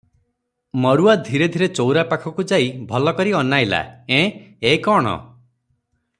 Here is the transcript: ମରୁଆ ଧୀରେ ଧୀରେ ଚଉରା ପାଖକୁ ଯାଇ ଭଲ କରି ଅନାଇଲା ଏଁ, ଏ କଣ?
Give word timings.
ମରୁଆ 0.85 1.13
ଧୀରେ 1.27 1.47
ଧୀରେ 1.55 1.67
ଚଉରା 1.79 2.05
ପାଖକୁ 2.13 2.47
ଯାଇ 2.53 2.71
ଭଲ 2.93 3.13
କରି 3.21 3.35
ଅନାଇଲା 3.43 3.83
ଏଁ, 4.21 4.33
ଏ 4.71 4.73
କଣ? 4.89 5.15